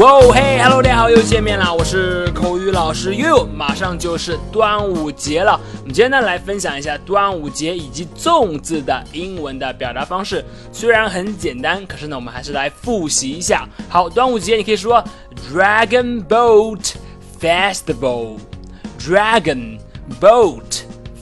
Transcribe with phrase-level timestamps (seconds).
[0.00, 10.42] 哇嘿，Hello，大家好，又见面了，我是口语老师 You，马上就是端午节了，我们今天呢来分享一下端午节以及粽子的英文的表达方式，
[10.72, 13.68] 虽然很简单，可是呢我们还是来复习一下。
[13.90, 15.04] 好，端午节你可以说
[15.52, 16.94] Dragon Boat
[17.38, 19.78] Festival，Dragon
[20.18, 20.80] Boat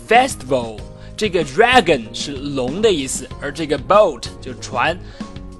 [0.09, 0.79] Festival，
[1.17, 4.97] 这个 Dragon 是龙的意思，而这个 Boat 就船。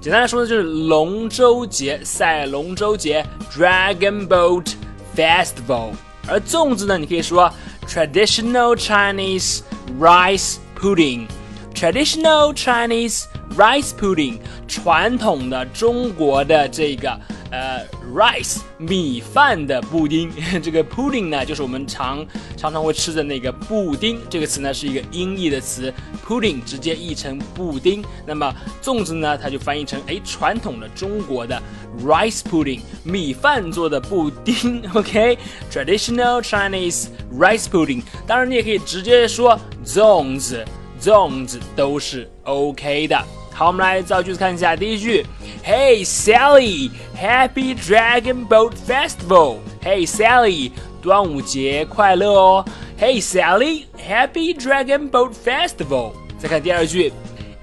[0.01, 4.71] 简单来说呢，就是龙舟节、赛龙舟节 （Dragon Boat
[5.13, 5.91] Festival）。
[6.25, 7.51] 而粽子呢，你可以说
[7.85, 9.59] Traditional Chinese
[9.99, 13.25] Rice Pudding，Traditional Chinese
[13.57, 14.39] Rice Pudding，
[14.69, 17.19] 传统的中国的这个
[17.51, 17.85] 呃。
[18.11, 20.31] rice 米饭的布丁，
[20.63, 22.25] 这个 pudding 呢，就是我们常
[22.57, 24.19] 常常会吃的那个布丁。
[24.27, 25.93] 这个词呢是一个音译的词
[26.25, 28.03] ，pudding 直接译成布丁。
[28.25, 31.61] 那么粽子呢，它就翻译成哎传统的中国的
[32.03, 34.81] rice pudding 米饭做的布丁。
[34.95, 38.01] OK，traditional Chinese rice pudding。
[38.25, 40.65] 当然你也可以直接说粽子，
[40.99, 43.23] 粽子都是 OK 的。
[43.58, 44.74] 好，我们来造句子看一下。
[44.74, 45.24] 第一句，
[45.64, 49.58] Hey Sally, Happy Dragon Boat Festival.
[49.82, 52.64] Hey Sally，端午节快乐哦。
[52.98, 56.12] Hey Sally, Happy Dragon Boat Festival.
[56.38, 57.12] 再看第二句，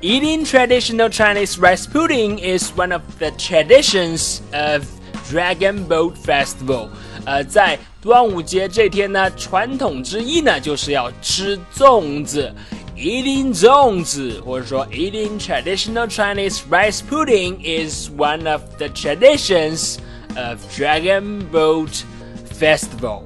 [0.02, 4.84] Eating traditional Chinese rice pudding is one of the traditions of
[5.30, 6.88] Dragon Boat Festival.
[7.26, 12.52] 呃，在端午节这天呢，传统之一呢就是要吃粽子。
[12.96, 19.98] Eating 粽子，或者说 eating traditional Chinese rice pudding is one of the traditions
[20.36, 22.04] of Dragon Boat
[22.60, 23.24] Festival。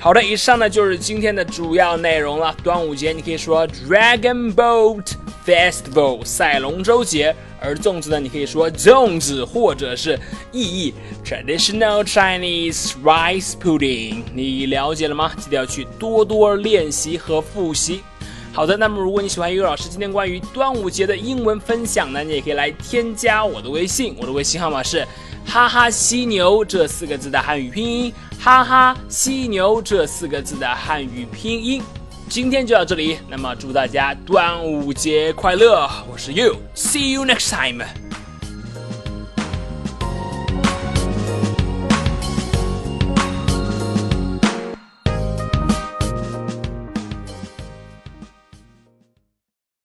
[0.00, 2.54] 好的，以上呢就是今天的主要内容了。
[2.64, 5.12] 端午节你可以说 Dragon Boat
[5.46, 10.18] Festival 赛龙舟节，而粽子呢你可以说粽子，或者是
[10.50, 10.92] 意译
[11.24, 14.24] traditional Chinese rice pudding。
[14.34, 15.32] 你了解了吗？
[15.38, 18.02] 记得要去多多练习和复习。
[18.51, 25.07] 好的，那么如果你喜欢悠悠老师今天关于端午节的英文分享呢，你也可以来添加我的微信，我的微信号码是
[25.45, 31.81] 哈哈犀牛这四个字的汉语拼音，哈哈犀牛这四个字的汉语拼音。
[32.27, 38.08] 今天就到这里，那么祝大家端午节快乐，我是 You，See you next time。